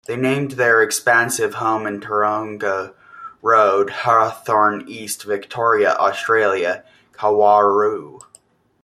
They 0.07 0.15
named 0.15 0.53
their 0.53 0.81
expansive 0.81 1.53
home 1.53 1.85
in 1.85 1.99
Tooronga 1.99 2.95
Road, 3.43 3.91
Hawthorn 3.91 4.85
East, 4.87 5.25
Victoria, 5.25 5.93
Australia; 5.93 6.83
"Kawarau". 7.13 8.21